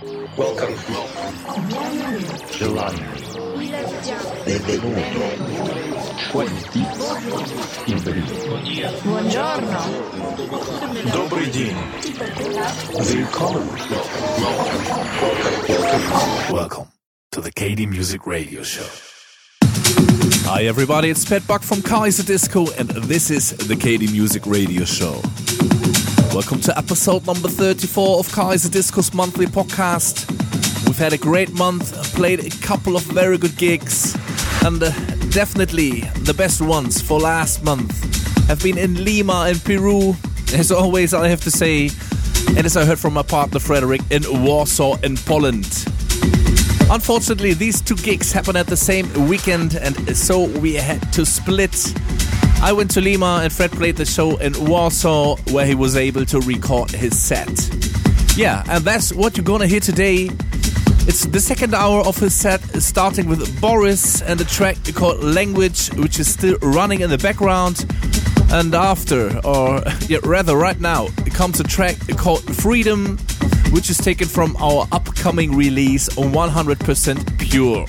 Welcome. 0.00 0.76
Gelato. 2.52 3.02
Benvenuto. 4.44 5.00
Входите. 6.28 6.86
Buongiorno. 9.02 9.80
Добрый 11.12 11.50
день. 11.50 11.74
Welcome. 12.92 13.66
Welcome 16.52 16.86
to 17.32 17.40
the 17.40 17.50
KD 17.50 17.88
Music 17.88 18.24
Radio 18.24 18.62
Show. 18.62 18.86
Hi 20.44 20.66
everybody, 20.66 21.10
it's 21.10 21.24
Pat 21.24 21.44
Buck 21.48 21.62
from 21.62 21.78
Kaiserdisco 21.78 22.68
and 22.78 22.90
this 23.08 23.30
is 23.30 23.50
the 23.50 23.74
KD 23.74 24.12
Music 24.12 24.46
Radio 24.46 24.84
Show. 24.84 25.20
Welcome 26.38 26.60
to 26.60 26.78
episode 26.78 27.26
number 27.26 27.48
34 27.48 28.20
of 28.20 28.28
Kaiserdisco's 28.28 29.12
monthly 29.12 29.46
podcast. 29.46 30.30
We've 30.86 30.96
had 30.96 31.12
a 31.12 31.18
great 31.18 31.52
month, 31.52 31.92
played 32.14 32.38
a 32.38 32.50
couple 32.64 32.94
of 32.94 33.02
very 33.02 33.38
good 33.38 33.56
gigs, 33.56 34.14
and 34.64 34.80
uh, 34.80 34.90
definitely 35.30 36.02
the 36.22 36.32
best 36.32 36.60
ones 36.60 37.02
for 37.02 37.18
last 37.18 37.64
month 37.64 37.90
have 38.46 38.62
been 38.62 38.78
in 38.78 39.04
Lima 39.04 39.48
in 39.48 39.58
Peru, 39.58 40.14
as 40.54 40.70
always 40.70 41.12
I 41.12 41.26
have 41.26 41.40
to 41.40 41.50
say, 41.50 41.90
and 42.56 42.64
as 42.64 42.76
I 42.76 42.84
heard 42.84 43.00
from 43.00 43.14
my 43.14 43.24
partner 43.24 43.58
Frederic, 43.58 44.02
in 44.12 44.22
Warsaw 44.44 44.96
in 45.00 45.16
Poland. 45.16 45.66
Unfortunately, 46.88 47.52
these 47.52 47.80
two 47.80 47.96
gigs 47.96 48.30
happened 48.30 48.58
at 48.58 48.68
the 48.68 48.76
same 48.76 49.12
weekend, 49.26 49.74
and 49.74 50.16
so 50.16 50.44
we 50.60 50.74
had 50.74 51.02
to 51.14 51.26
split. 51.26 51.74
I 52.60 52.72
went 52.72 52.90
to 52.92 53.00
Lima, 53.00 53.40
and 53.42 53.52
Fred 53.52 53.70
played 53.70 53.96
the 53.96 54.04
show 54.04 54.36
in 54.36 54.52
Warsaw, 54.66 55.36
where 55.52 55.64
he 55.64 55.74
was 55.76 55.96
able 55.96 56.26
to 56.26 56.40
record 56.40 56.90
his 56.90 57.18
set. 57.18 57.48
Yeah, 58.36 58.64
and 58.68 58.84
that's 58.84 59.12
what 59.12 59.36
you're 59.36 59.44
gonna 59.44 59.68
hear 59.68 59.80
today. 59.80 60.28
It's 61.06 61.24
the 61.24 61.40
second 61.40 61.72
hour 61.72 62.00
of 62.06 62.16
his 62.18 62.34
set, 62.34 62.60
starting 62.82 63.28
with 63.28 63.60
Boris 63.60 64.20
and 64.22 64.40
a 64.40 64.44
track 64.44 64.76
called 64.94 65.22
Language, 65.22 65.88
which 65.94 66.18
is 66.18 66.30
still 66.30 66.58
running 66.60 67.00
in 67.00 67.10
the 67.10 67.18
background. 67.18 67.86
And 68.50 68.74
after, 68.74 69.38
or 69.46 69.82
yeah, 70.08 70.18
rather 70.24 70.56
right 70.56 70.80
now, 70.80 71.06
it 71.26 71.32
comes 71.32 71.60
a 71.60 71.64
track 71.64 71.96
called 72.16 72.42
Freedom, 72.56 73.18
which 73.70 73.88
is 73.88 73.98
taken 73.98 74.26
from 74.26 74.56
our 74.56 74.86
upcoming 74.90 75.54
release 75.54 76.08
on 76.18 76.32
100% 76.32 77.38
Pure. 77.38 77.86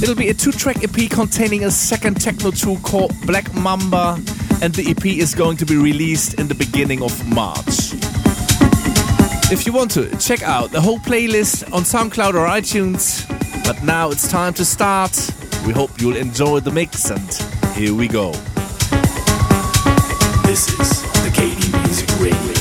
It'll 0.00 0.14
be 0.14 0.28
a 0.28 0.34
two 0.34 0.52
track 0.52 0.84
EP 0.84 1.10
containing 1.10 1.64
a 1.64 1.70
second 1.70 2.20
techno 2.20 2.52
tool 2.52 2.76
called 2.78 3.12
Black 3.26 3.52
Mamba, 3.52 4.14
and 4.62 4.72
the 4.72 4.90
EP 4.90 5.04
is 5.06 5.34
going 5.34 5.56
to 5.56 5.66
be 5.66 5.76
released 5.76 6.34
in 6.34 6.46
the 6.46 6.54
beginning 6.54 7.02
of 7.02 7.12
March. 7.28 7.94
If 9.50 9.66
you 9.66 9.72
want 9.72 9.90
to, 9.92 10.16
check 10.18 10.42
out 10.42 10.70
the 10.70 10.80
whole 10.80 10.98
playlist 11.00 11.72
on 11.72 11.82
SoundCloud 11.82 12.34
or 12.34 12.46
iTunes. 12.46 13.26
But 13.64 13.82
now 13.82 14.10
it's 14.10 14.30
time 14.30 14.54
to 14.54 14.64
start. 14.64 15.12
We 15.66 15.72
hope 15.72 16.00
you'll 16.00 16.16
enjoy 16.16 16.60
the 16.60 16.70
mix, 16.70 17.10
and 17.10 17.74
here 17.74 17.92
we 17.92 18.06
go. 18.06 18.32
This 20.46 20.68
is 20.78 21.02
the 21.24 21.30
KD 21.34 21.84
Music 21.84 22.08
Radio 22.20 22.57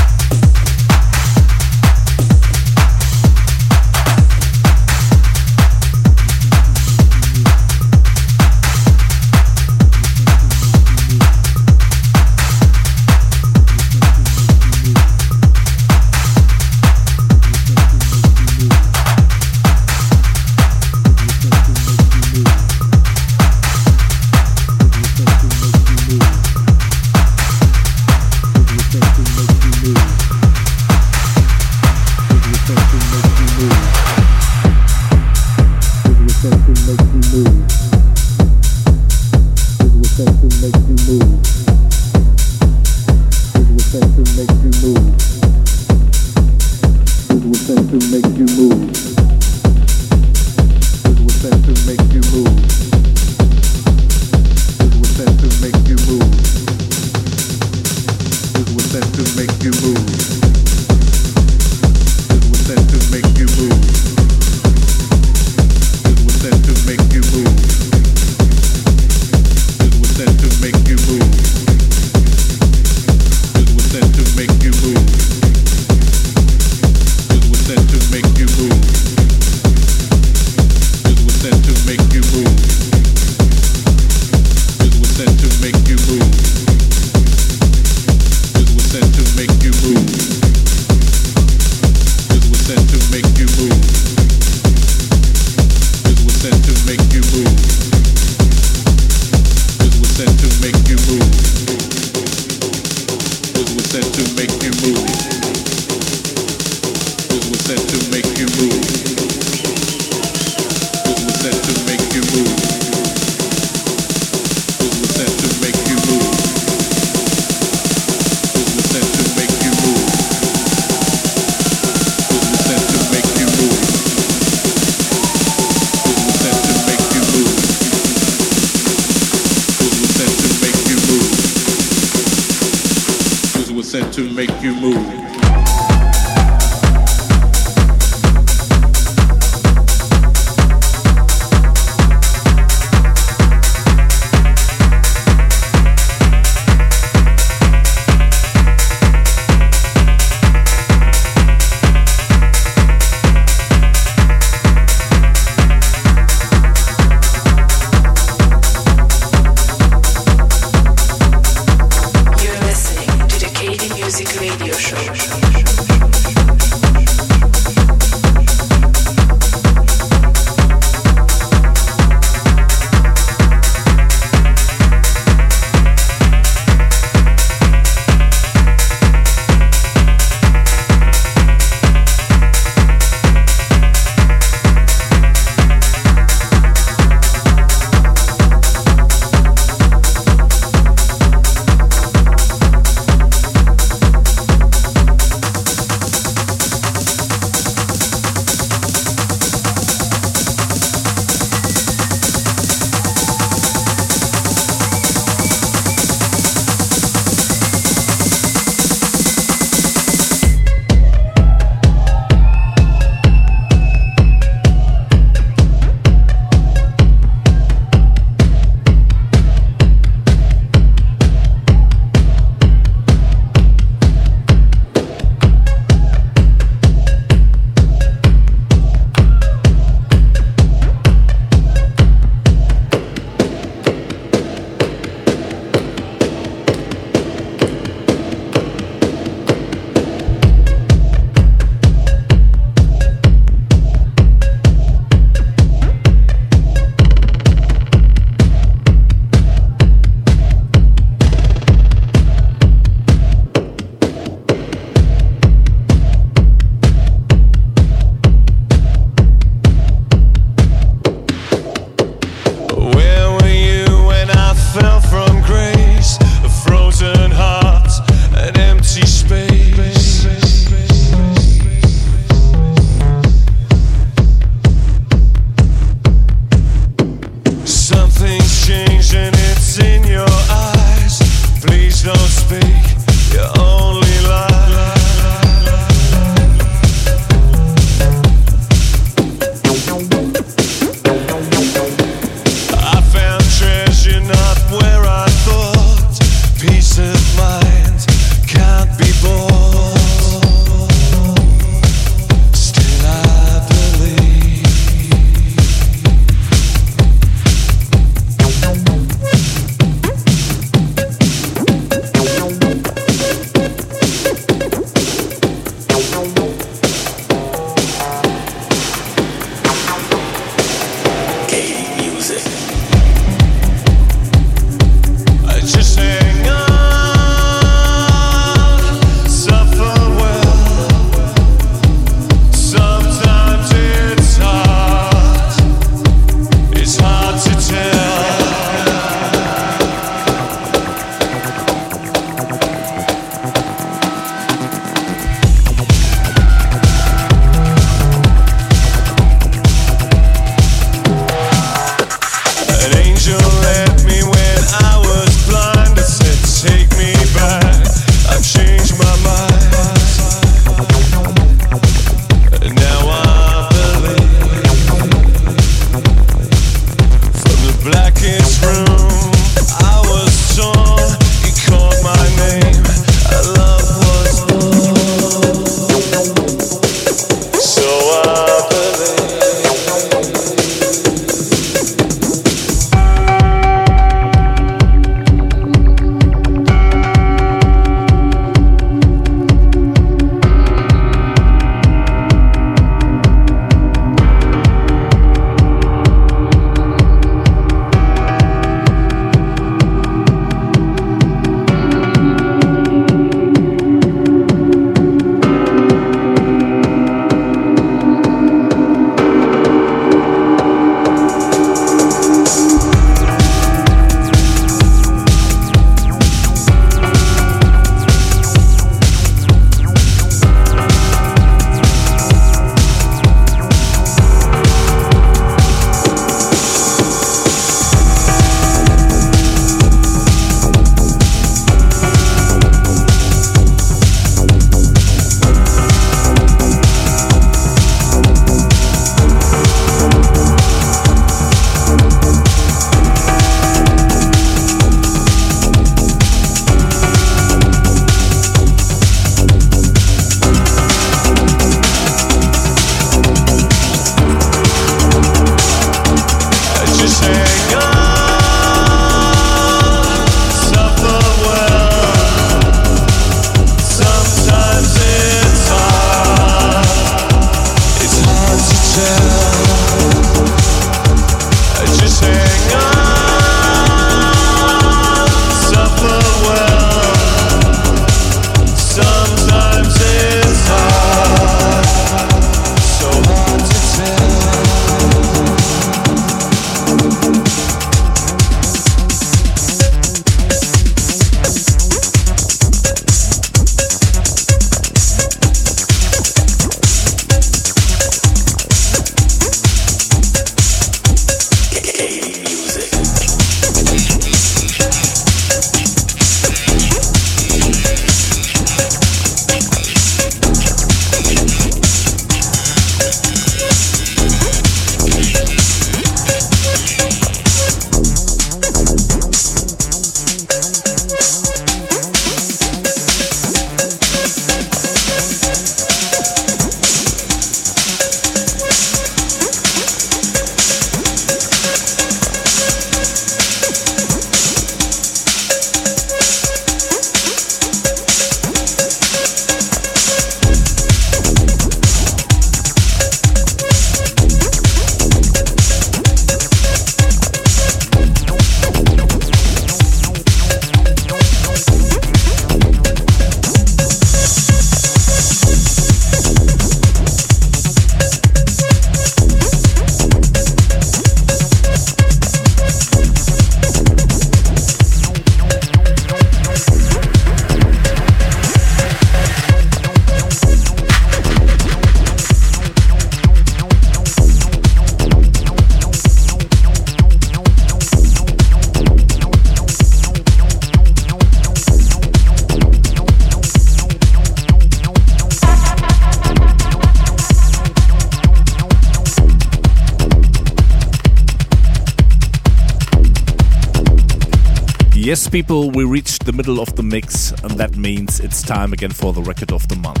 people, 595.34 595.68
we 595.72 595.82
reached 595.82 596.26
the 596.26 596.32
middle 596.32 596.60
of 596.60 596.76
the 596.76 596.82
mix, 596.84 597.32
and 597.42 597.58
that 597.58 597.76
means 597.76 598.20
it's 598.20 598.40
time 598.40 598.72
again 598.72 598.92
for 598.92 599.12
the 599.12 599.20
record 599.20 599.50
of 599.50 599.66
the 599.66 599.74
month. 599.74 600.00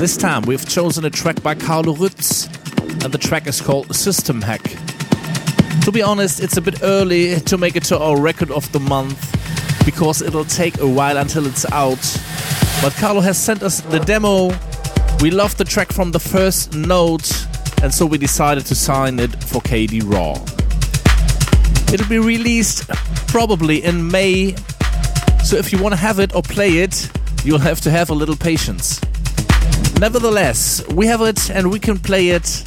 This 0.00 0.16
time 0.16 0.42
we've 0.42 0.68
chosen 0.68 1.04
a 1.04 1.10
track 1.10 1.40
by 1.44 1.54
Carlo 1.54 1.94
Rütz, 1.94 2.48
and 3.04 3.14
the 3.14 3.18
track 3.18 3.46
is 3.46 3.60
called 3.60 3.94
System 3.94 4.42
Hack. 4.42 4.64
To 5.82 5.92
be 5.92 6.02
honest, 6.02 6.40
it's 6.40 6.56
a 6.56 6.60
bit 6.60 6.82
early 6.82 7.38
to 7.42 7.56
make 7.56 7.76
it 7.76 7.84
to 7.84 7.96
our 7.96 8.20
record 8.20 8.50
of 8.50 8.70
the 8.72 8.80
month 8.80 9.16
because 9.84 10.22
it'll 10.22 10.44
take 10.44 10.80
a 10.80 10.88
while 10.88 11.16
until 11.16 11.46
it's 11.46 11.64
out. 11.70 12.02
But 12.82 12.94
Carlo 12.94 13.20
has 13.20 13.38
sent 13.38 13.62
us 13.62 13.80
the 13.80 14.00
demo. 14.00 14.50
We 15.20 15.30
love 15.30 15.56
the 15.56 15.64
track 15.64 15.92
from 15.92 16.10
the 16.10 16.18
first 16.18 16.74
note, 16.74 17.30
and 17.80 17.94
so 17.94 18.06
we 18.06 18.18
decided 18.18 18.66
to 18.66 18.74
sign 18.74 19.20
it 19.20 19.30
for 19.44 19.62
KD 19.62 20.02
Raw. 20.02 20.44
It'll 21.94 22.08
be 22.08 22.18
released 22.18 22.90
probably 23.34 23.82
in 23.82 24.12
May, 24.12 24.54
so 25.42 25.56
if 25.56 25.72
you 25.72 25.82
want 25.82 25.92
to 25.92 25.96
have 25.96 26.20
it 26.20 26.32
or 26.36 26.40
play 26.40 26.78
it, 26.84 27.10
you'll 27.44 27.58
have 27.58 27.80
to 27.80 27.90
have 27.90 28.10
a 28.10 28.14
little 28.14 28.36
patience. 28.36 29.00
Nevertheless, 29.98 30.86
we 30.90 31.08
have 31.08 31.20
it 31.20 31.50
and 31.50 31.68
we 31.68 31.80
can 31.80 31.98
play 31.98 32.28
it. 32.28 32.62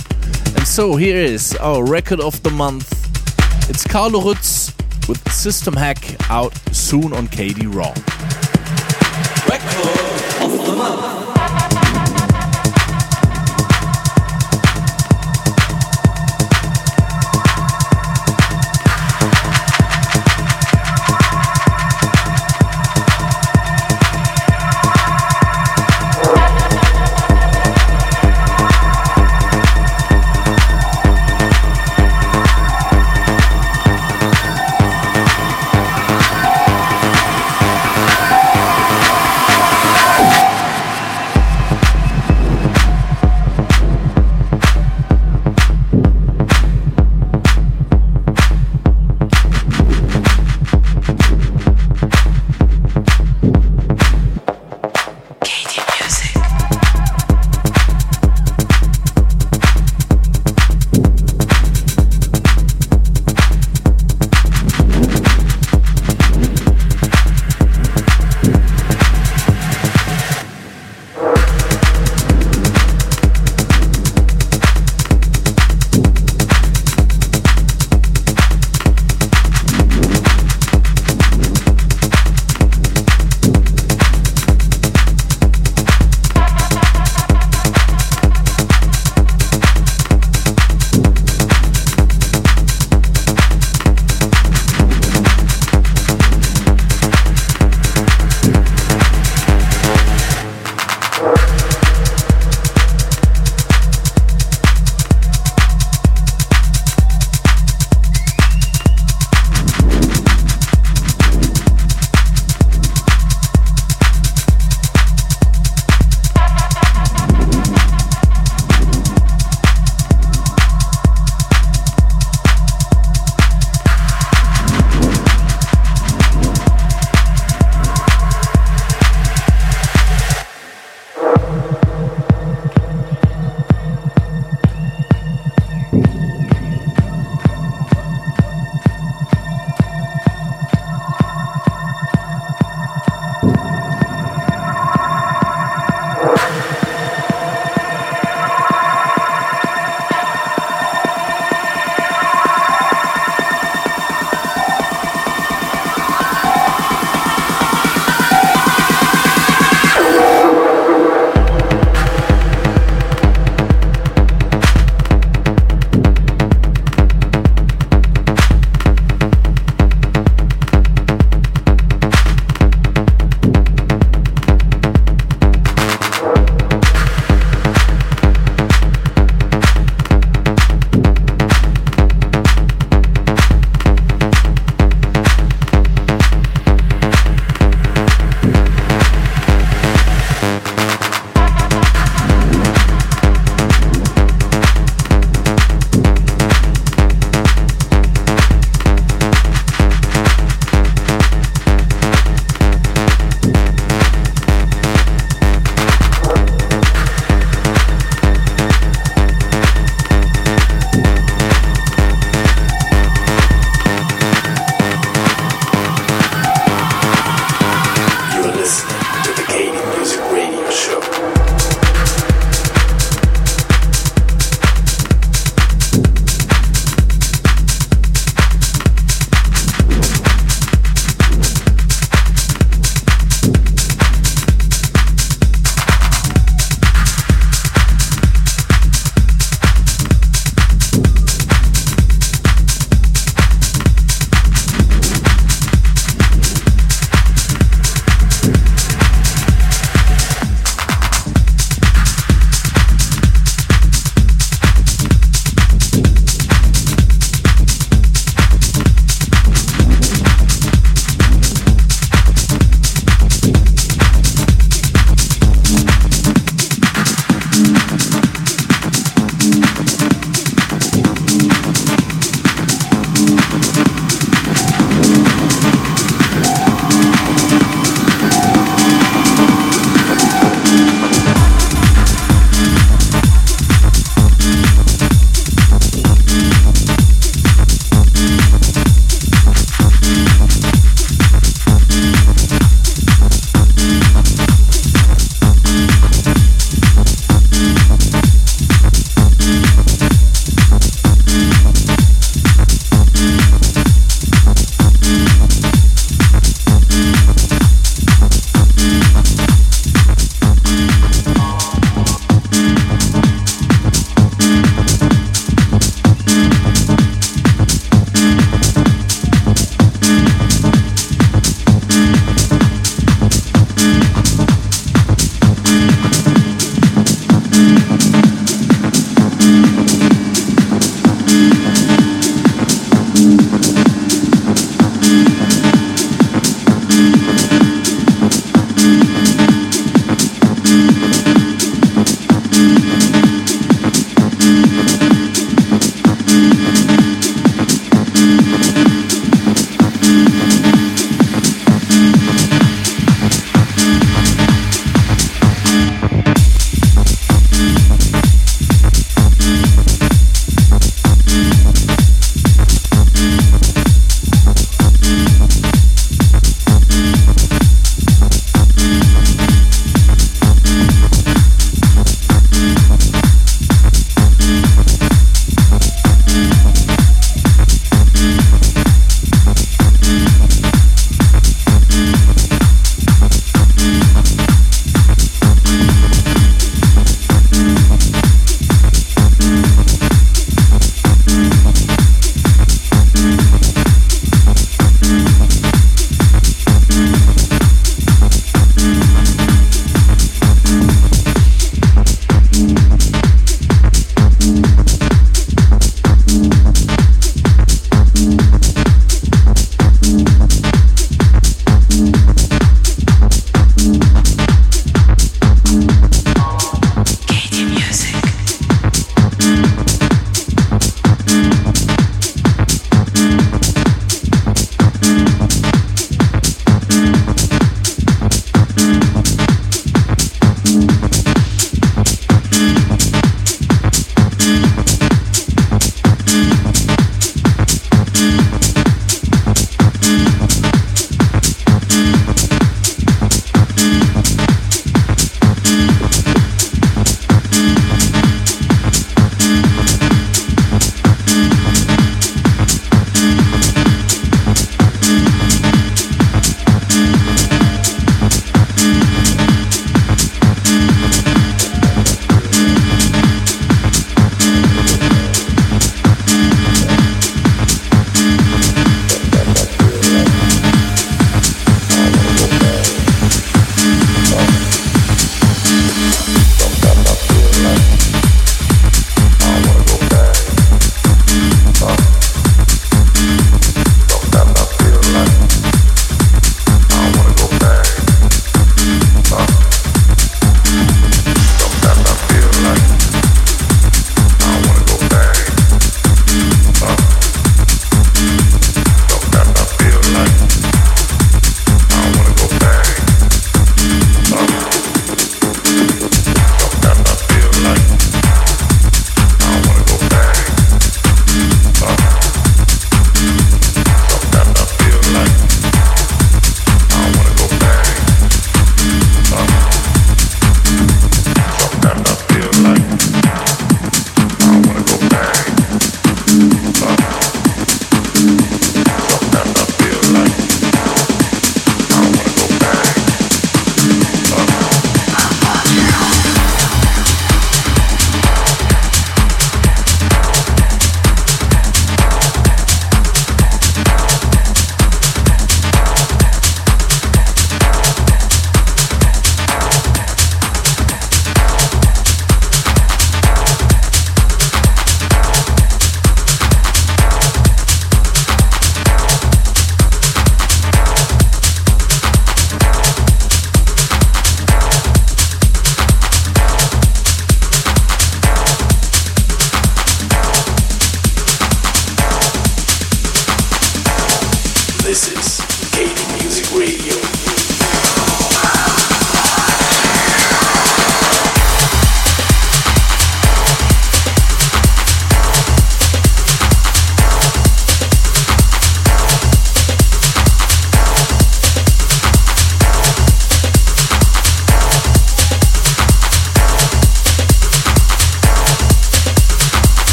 And 0.58 0.68
so 0.68 0.98
here 0.98 1.16
is 1.16 1.56
our 1.62 1.86
record 1.86 2.20
of 2.20 2.44
the 2.44 2.52
month. 2.52 2.92
It's 3.70 3.86
Carlo 3.88 4.20
Rütz 4.20 4.78
with 5.08 5.32
System 5.32 5.74
Hack 5.74 6.00
out 6.30 6.54
soon 6.74 7.14
on 7.14 7.30
KD 7.30 7.74
Raw. 7.74 7.94
Record 9.48 10.44
of 10.44 10.66
the 10.68 10.76
month. 10.76 11.27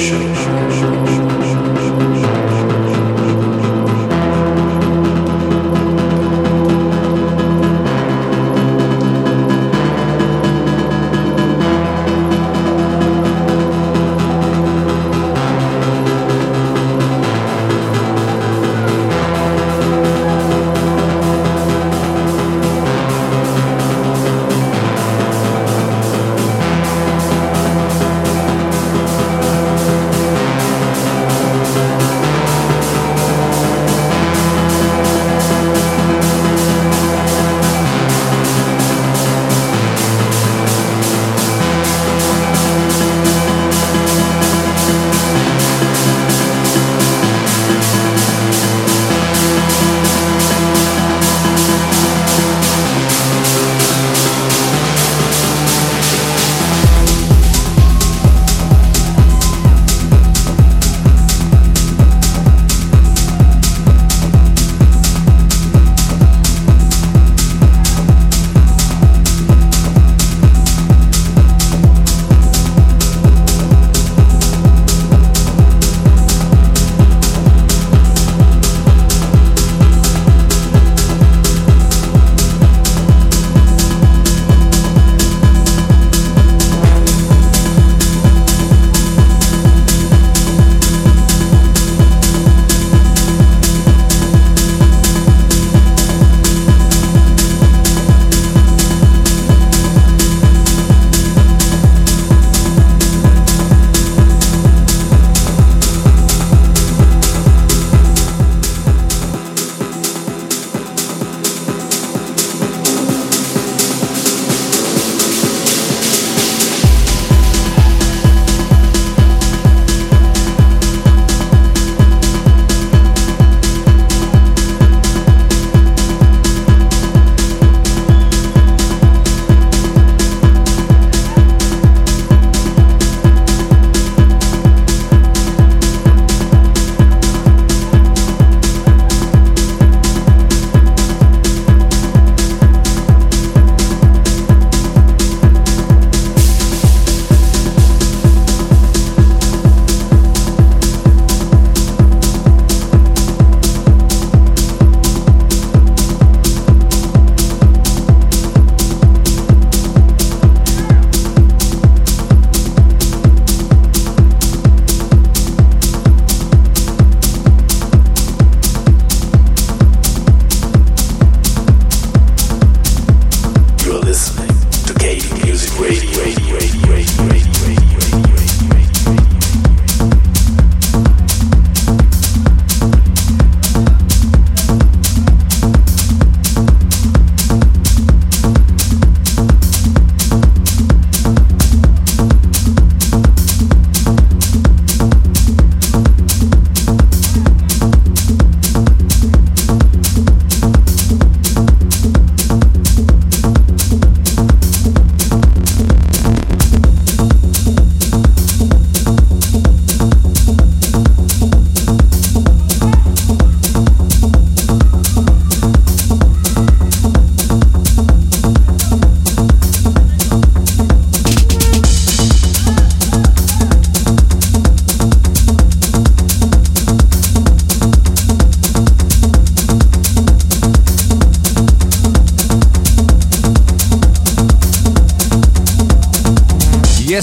show. 0.00 0.89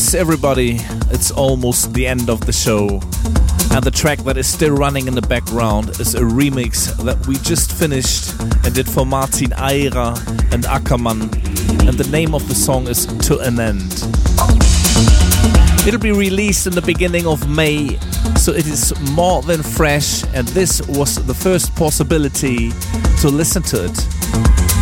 Yes, 0.07 0.13
everybody, 0.13 0.77
it's 1.11 1.31
almost 1.31 1.93
the 1.93 2.07
end 2.07 2.29
of 2.29 2.39
the 2.45 2.53
show. 2.53 3.01
And 3.75 3.83
the 3.83 3.91
track 3.91 4.19
that 4.19 4.37
is 4.37 4.47
still 4.47 4.73
running 4.73 5.05
in 5.05 5.15
the 5.15 5.21
background 5.21 5.89
is 5.99 6.15
a 6.15 6.21
remix 6.21 6.95
that 7.03 7.27
we 7.27 7.35
just 7.39 7.73
finished 7.73 8.33
and 8.39 8.73
did 8.73 8.87
for 8.87 9.05
Martin 9.05 9.51
Eyerer 9.51 10.15
and 10.53 10.63
Ackermann. 10.63 11.23
And 11.85 11.97
the 11.97 12.07
name 12.09 12.33
of 12.33 12.47
the 12.47 12.55
song 12.55 12.87
is 12.87 13.05
To 13.27 13.39
an 13.39 13.59
End. 13.59 13.91
It'll 15.85 15.99
be 15.99 16.13
released 16.13 16.67
in 16.67 16.73
the 16.73 16.83
beginning 16.85 17.27
of 17.27 17.49
May, 17.49 17.97
so 18.37 18.53
it 18.53 18.65
is 18.65 18.97
more 19.11 19.41
than 19.41 19.61
fresh, 19.61 20.23
and 20.33 20.47
this 20.49 20.81
was 20.87 21.15
the 21.27 21.33
first 21.33 21.75
possibility 21.75 22.71
to 23.19 23.27
listen 23.27 23.61
to 23.63 23.83
it 23.83 24.07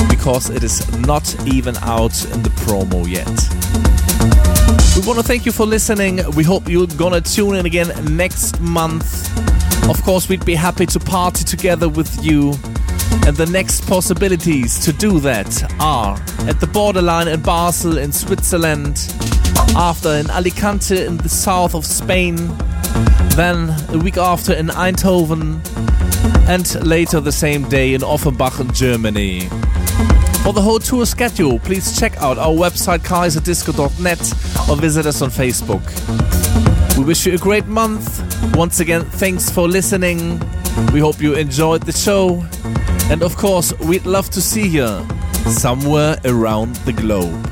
because 0.07 0.51
it 0.51 0.63
is 0.63 0.85
not 0.99 1.25
even 1.47 1.75
out 1.77 2.13
in 2.25 2.43
the 2.43 2.51
promo 2.61 3.09
yet. 3.09 3.64
We 4.95 5.01
want 5.05 5.19
to 5.19 5.23
thank 5.23 5.45
you 5.45 5.51
for 5.51 5.65
listening. 5.65 6.21
We 6.35 6.43
hope 6.43 6.69
you're 6.69 6.87
gonna 6.87 7.21
tune 7.21 7.55
in 7.55 7.65
again 7.65 7.91
next 8.15 8.59
month. 8.61 9.29
Of 9.89 10.01
course, 10.03 10.29
we'd 10.29 10.45
be 10.45 10.55
happy 10.55 10.85
to 10.87 10.99
party 10.99 11.43
together 11.43 11.89
with 11.89 12.23
you. 12.23 12.53
And 13.27 13.35
the 13.35 13.45
next 13.45 13.87
possibilities 13.87 14.79
to 14.85 14.93
do 14.93 15.19
that 15.19 15.63
are 15.79 16.15
at 16.47 16.59
the 16.59 16.67
borderline 16.67 17.27
in 17.27 17.41
Basel 17.41 17.97
in 17.97 18.11
Switzerland, 18.11 19.13
after 19.75 20.09
in 20.09 20.29
Alicante 20.29 21.05
in 21.05 21.17
the 21.17 21.29
south 21.29 21.75
of 21.75 21.85
Spain, 21.85 22.35
then 23.35 23.75
a 23.89 23.97
week 23.97 24.17
after 24.17 24.53
in 24.53 24.67
Eindhoven, 24.67 25.59
and 26.47 26.85
later 26.85 27.19
the 27.19 27.31
same 27.31 27.67
day 27.69 27.93
in 27.93 28.01
Offenbach 28.01 28.59
in 28.59 28.71
Germany. 28.73 29.49
For 30.45 30.53
the 30.53 30.61
whole 30.61 30.77
tour 30.77 31.07
schedule, 31.07 31.57
please 31.57 31.99
check 31.99 32.17
out 32.17 32.37
our 32.37 32.53
website 32.53 32.99
kaiserdisco.net 32.99 34.69
or 34.69 34.75
visit 34.75 35.07
us 35.07 35.23
on 35.23 35.31
Facebook. 35.31 35.81
We 36.99 37.03
wish 37.03 37.25
you 37.25 37.33
a 37.33 37.39
great 37.39 37.65
month. 37.65 38.21
Once 38.55 38.79
again, 38.79 39.05
thanks 39.05 39.49
for 39.49 39.67
listening. 39.67 40.39
We 40.93 40.99
hope 40.99 41.19
you 41.19 41.33
enjoyed 41.33 41.81
the 41.81 41.93
show. 41.93 42.45
And 43.09 43.23
of 43.23 43.35
course, 43.37 43.73
we'd 43.79 44.05
love 44.05 44.29
to 44.29 44.39
see 44.39 44.67
you 44.67 45.03
somewhere 45.47 46.19
around 46.25 46.75
the 46.85 46.93
globe. 46.93 47.43